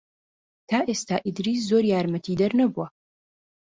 [0.69, 2.87] تا ئێستا ئیدریس زۆر یارمەتیدەر نەبووە.